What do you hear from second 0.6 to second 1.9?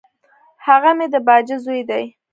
هغه مي د باجه زوی